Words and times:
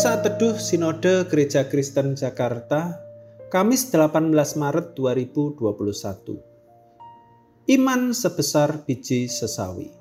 Saat 0.00 0.24
Teduh 0.24 0.56
Sinode 0.56 1.28
Gereja 1.28 1.68
Kristen 1.68 2.16
Jakarta, 2.16 3.04
Kamis 3.52 3.92
18 3.92 4.32
Maret 4.32 4.96
2021. 4.96 6.40
Iman 7.68 8.16
sebesar 8.16 8.80
biji 8.88 9.28
sesawi. 9.28 9.92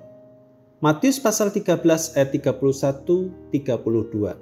Matius 0.79 1.19
pasal 1.19 1.51
13 1.51 2.15
ayat 2.15 2.31
31 2.31 3.51
32. 3.51 4.39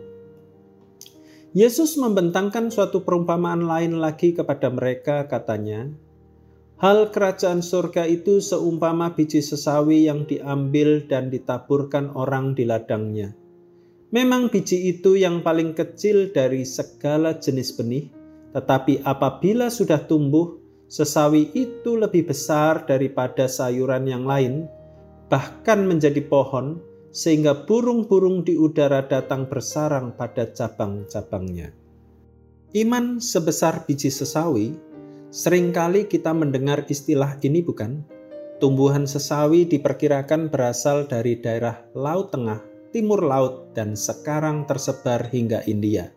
Yesus 1.58 1.98
membentangkan 1.98 2.70
suatu 2.70 3.02
perumpamaan 3.02 3.66
lain 3.66 3.98
lagi 3.98 4.38
kepada 4.38 4.70
mereka 4.70 5.26
katanya, 5.26 5.90
Hal 6.78 7.10
kerajaan 7.10 7.66
surga 7.66 8.06
itu 8.06 8.46
seumpama 8.46 9.18
biji 9.18 9.42
sesawi 9.42 10.06
yang 10.06 10.30
diambil 10.30 11.02
dan 11.10 11.34
ditaburkan 11.34 12.14
orang 12.14 12.54
di 12.54 12.62
ladangnya 12.62 13.47
Memang 14.08 14.48
biji 14.48 14.88
itu 14.96 15.20
yang 15.20 15.44
paling 15.44 15.76
kecil 15.76 16.32
dari 16.32 16.64
segala 16.64 17.36
jenis 17.36 17.76
benih, 17.76 18.08
tetapi 18.56 19.04
apabila 19.04 19.68
sudah 19.68 20.00
tumbuh, 20.08 20.56
sesawi 20.88 21.52
itu 21.52 22.00
lebih 22.00 22.32
besar 22.32 22.88
daripada 22.88 23.52
sayuran 23.52 24.08
yang 24.08 24.24
lain, 24.24 24.64
bahkan 25.28 25.84
menjadi 25.84 26.24
pohon, 26.24 26.80
sehingga 27.12 27.68
burung-burung 27.68 28.48
di 28.48 28.56
udara 28.56 29.04
datang 29.04 29.44
bersarang 29.52 30.16
pada 30.16 30.48
cabang-cabangnya. 30.56 31.76
Iman 32.80 33.20
sebesar 33.20 33.84
biji 33.84 34.08
sesawi, 34.08 34.72
sering 35.36 35.76
kali 35.76 36.08
kita 36.08 36.32
mendengar 36.32 36.88
istilah 36.88 37.36
ini 37.44 37.60
bukan? 37.60 38.08
Tumbuhan 38.64 39.04
sesawi 39.04 39.68
diperkirakan 39.68 40.48
berasal 40.48 41.12
dari 41.12 41.36
daerah 41.44 41.84
Laut 41.92 42.32
Tengah 42.32 42.77
timur 42.98 43.22
laut, 43.22 43.78
dan 43.78 43.94
sekarang 43.94 44.66
tersebar 44.66 45.30
hingga 45.30 45.62
India. 45.70 46.10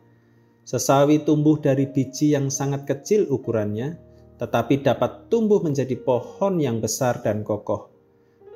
Sesawi 0.65 1.21
tumbuh 1.29 1.61
dari 1.61 1.85
biji 1.85 2.33
yang 2.33 2.49
sangat 2.49 2.89
kecil 2.89 3.29
ukurannya, 3.29 4.01
tetapi 4.41 4.81
dapat 4.81 5.29
tumbuh 5.29 5.61
menjadi 5.61 5.93
pohon 6.01 6.57
yang 6.57 6.81
besar 6.81 7.21
dan 7.21 7.45
kokoh. 7.45 7.93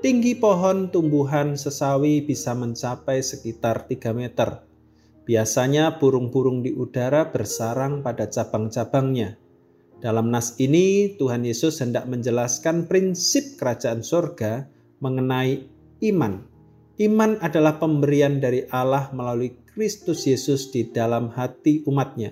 Tinggi 0.00 0.40
pohon 0.40 0.88
tumbuhan 0.88 1.60
sesawi 1.60 2.24
bisa 2.24 2.56
mencapai 2.56 3.20
sekitar 3.20 3.84
3 3.92 4.16
meter. 4.16 4.64
Biasanya 5.28 6.00
burung-burung 6.00 6.64
di 6.64 6.72
udara 6.72 7.28
bersarang 7.28 8.00
pada 8.00 8.24
cabang-cabangnya. 8.32 9.36
Dalam 10.00 10.32
nas 10.32 10.56
ini, 10.56 11.12
Tuhan 11.20 11.44
Yesus 11.44 11.76
hendak 11.84 12.08
menjelaskan 12.08 12.88
prinsip 12.88 13.60
kerajaan 13.60 14.00
sorga 14.00 14.64
mengenai 15.04 15.68
iman 16.08 16.53
Iman 16.94 17.42
adalah 17.42 17.82
pemberian 17.82 18.38
dari 18.38 18.70
Allah 18.70 19.10
melalui 19.10 19.50
Kristus 19.74 20.30
Yesus 20.30 20.70
di 20.70 20.94
dalam 20.94 21.26
hati 21.26 21.82
umatnya. 21.90 22.30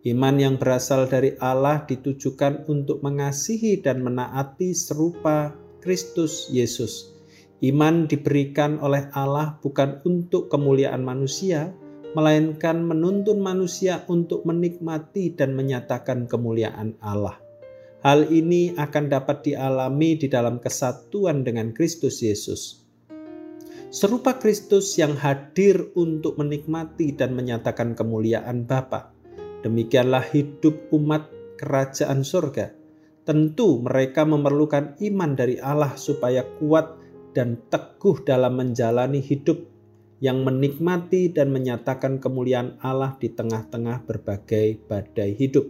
Iman 0.00 0.40
yang 0.40 0.56
berasal 0.56 1.12
dari 1.12 1.36
Allah 1.36 1.84
ditujukan 1.84 2.64
untuk 2.72 3.04
mengasihi 3.04 3.84
dan 3.84 4.00
menaati 4.00 4.72
serupa 4.72 5.52
Kristus 5.84 6.48
Yesus. 6.48 7.12
Iman 7.60 8.08
diberikan 8.08 8.80
oleh 8.80 9.12
Allah 9.12 9.60
bukan 9.60 10.00
untuk 10.08 10.48
kemuliaan 10.48 11.04
manusia, 11.04 11.68
melainkan 12.16 12.80
menuntun 12.80 13.44
manusia 13.44 14.08
untuk 14.08 14.48
menikmati 14.48 15.36
dan 15.36 15.52
menyatakan 15.52 16.24
kemuliaan 16.24 16.96
Allah. 17.04 17.36
Hal 18.00 18.32
ini 18.32 18.72
akan 18.72 19.12
dapat 19.12 19.52
dialami 19.52 20.16
di 20.16 20.32
dalam 20.32 20.64
kesatuan 20.64 21.44
dengan 21.44 21.76
Kristus 21.76 22.24
Yesus 22.24 22.87
serupa 23.88 24.36
Kristus 24.36 24.96
yang 25.00 25.16
hadir 25.16 25.88
untuk 25.96 26.36
menikmati 26.36 27.16
dan 27.16 27.32
menyatakan 27.32 27.96
kemuliaan 27.96 28.68
Bapa. 28.68 29.12
Demikianlah 29.64 30.22
hidup 30.28 30.92
umat 30.92 31.28
kerajaan 31.56 32.22
surga. 32.22 32.76
Tentu 33.24 33.84
mereka 33.84 34.24
memerlukan 34.24 34.96
iman 35.00 35.36
dari 35.36 35.60
Allah 35.60 35.96
supaya 36.00 36.44
kuat 36.60 36.96
dan 37.36 37.60
teguh 37.68 38.24
dalam 38.24 38.56
menjalani 38.56 39.20
hidup 39.20 39.60
yang 40.18 40.42
menikmati 40.42 41.30
dan 41.30 41.52
menyatakan 41.52 42.18
kemuliaan 42.18 42.80
Allah 42.80 43.14
di 43.20 43.28
tengah-tengah 43.30 44.04
berbagai 44.08 44.80
badai 44.88 45.36
hidup. 45.36 45.66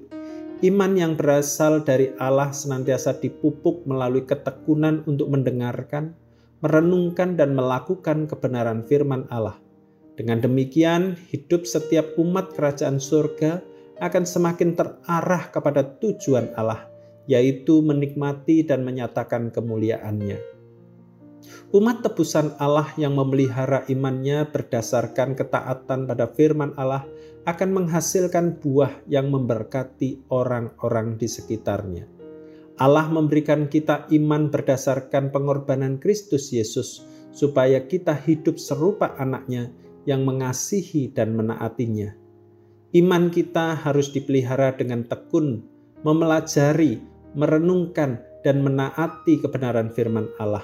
Iman 0.58 0.98
yang 0.98 1.14
berasal 1.14 1.86
dari 1.86 2.10
Allah 2.18 2.50
senantiasa 2.50 3.22
dipupuk 3.22 3.86
melalui 3.86 4.26
ketekunan 4.26 5.06
untuk 5.06 5.30
mendengarkan, 5.30 6.18
merenungkan 6.58 7.38
dan 7.38 7.54
melakukan 7.54 8.26
kebenaran 8.26 8.82
firman 8.86 9.26
Allah. 9.30 9.58
Dengan 10.18 10.42
demikian, 10.42 11.14
hidup 11.30 11.62
setiap 11.62 12.18
umat 12.18 12.50
kerajaan 12.50 12.98
surga 12.98 13.62
akan 14.02 14.24
semakin 14.26 14.74
terarah 14.74 15.50
kepada 15.54 15.86
tujuan 16.02 16.50
Allah, 16.58 16.90
yaitu 17.30 17.78
menikmati 17.86 18.66
dan 18.66 18.82
menyatakan 18.82 19.54
kemuliaannya. 19.54 20.58
Umat 21.70 22.02
tebusan 22.02 22.58
Allah 22.58 22.90
yang 22.98 23.14
memelihara 23.14 23.86
imannya 23.86 24.50
berdasarkan 24.50 25.38
ketaatan 25.38 26.10
pada 26.10 26.26
firman 26.34 26.74
Allah 26.74 27.06
akan 27.46 27.84
menghasilkan 27.84 28.58
buah 28.58 29.06
yang 29.06 29.30
memberkati 29.30 30.26
orang-orang 30.34 31.14
di 31.14 31.30
sekitarnya. 31.30 32.17
Allah 32.78 33.10
memberikan 33.10 33.66
kita 33.66 34.06
iman 34.14 34.54
berdasarkan 34.54 35.34
pengorbanan 35.34 35.98
Kristus 35.98 36.54
Yesus, 36.54 37.02
supaya 37.34 37.82
kita 37.82 38.14
hidup 38.14 38.54
serupa 38.54 39.18
anaknya 39.18 39.74
yang 40.06 40.22
mengasihi 40.22 41.10
dan 41.10 41.34
menaatinya. 41.34 42.14
Iman 42.94 43.34
kita 43.34 43.74
harus 43.74 44.14
dipelihara 44.14 44.78
dengan 44.78 45.02
tekun, 45.02 45.66
memelajari, 46.06 47.02
merenungkan, 47.34 48.22
dan 48.46 48.62
menaati 48.62 49.42
kebenaran 49.42 49.90
firman 49.90 50.30
Allah. 50.38 50.62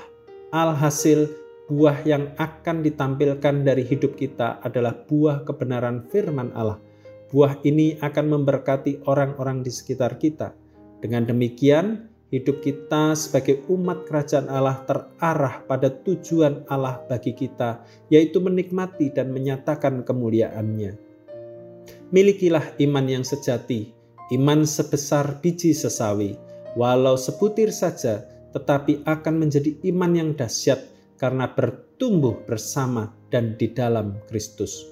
Alhasil, 0.54 1.26
buah 1.66 1.98
yang 2.06 2.30
akan 2.38 2.86
ditampilkan 2.86 3.66
dari 3.66 3.82
hidup 3.82 4.14
kita 4.14 4.62
adalah 4.62 4.94
buah 4.94 5.42
kebenaran 5.42 6.06
firman 6.06 6.54
Allah. 6.54 6.78
Buah 7.34 7.58
ini 7.66 7.98
akan 7.98 8.38
memberkati 8.38 9.02
orang-orang 9.10 9.66
di 9.66 9.74
sekitar 9.74 10.22
kita 10.22 10.54
dengan 11.04 11.28
demikian, 11.28 12.08
hidup 12.32 12.64
kita 12.64 13.12
sebagai 13.12 13.60
umat 13.68 14.08
kerajaan 14.08 14.48
Allah 14.48 14.80
terarah 14.88 15.60
pada 15.68 15.92
tujuan 15.92 16.64
Allah 16.64 17.04
bagi 17.04 17.36
kita, 17.36 17.84
yaitu 18.08 18.40
menikmati 18.40 19.12
dan 19.12 19.28
menyatakan 19.28 20.00
kemuliaannya. 20.00 20.96
Milikilah 22.08 22.80
iman 22.80 23.04
yang 23.04 23.20
sejati, 23.20 23.92
iman 24.32 24.64
sebesar 24.64 25.44
biji 25.44 25.76
sesawi, 25.76 26.40
walau 26.72 27.20
sebutir 27.20 27.68
saja, 27.68 28.24
tetapi 28.56 29.04
akan 29.04 29.44
menjadi 29.44 29.76
iman 29.92 30.16
yang 30.16 30.30
dahsyat 30.32 30.80
karena 31.20 31.52
bertumbuh 31.52 32.48
bersama 32.48 33.12
dan 33.28 33.60
di 33.60 33.68
dalam 33.76 34.16
Kristus. 34.24 34.88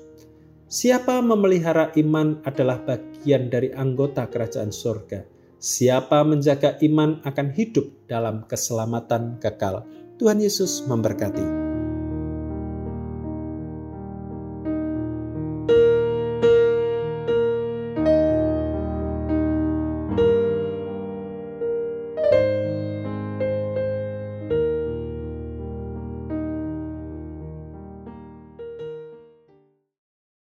Siapa 0.69 1.25
memelihara 1.25 1.89
iman 1.97 2.45
adalah 2.45 2.85
bagian 2.85 3.49
dari 3.49 3.73
anggota 3.73 4.29
kerajaan 4.29 4.73
surga 4.73 5.32
Siapa 5.63 6.27
menjaga 6.27 6.75
iman 6.83 7.23
akan 7.23 7.55
hidup 7.55 7.87
dalam 8.11 8.43
keselamatan 8.51 9.39
kekal. 9.39 9.87
Tuhan 10.19 10.43
Yesus 10.43 10.83
memberkati. 10.91 11.62